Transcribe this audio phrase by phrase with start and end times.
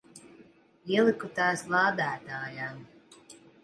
[0.95, 2.75] Ieliku tās lādētājā.